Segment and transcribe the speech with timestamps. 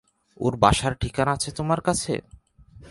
[0.39, 2.13] ওর বাসার ঠিকানা আছে তোমার কাছে?